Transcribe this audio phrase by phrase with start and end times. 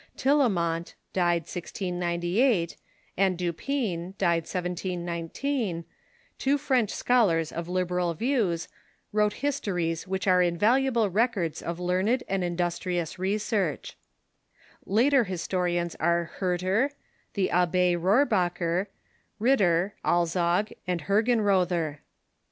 [0.17, 2.75] Tillemont (died 1698)
[3.17, 5.85] and Dupin (died 1719),
[6.39, 8.67] two French scholars of liberal views,
[9.13, 13.95] wrote histories which are invaluable records of learned and industrious research.
[14.87, 16.89] Later historians are Hurter,
[17.35, 18.87] the Abbe Rohrbacher,
[19.37, 21.99] Ritter, Alzog, and Hergenrother.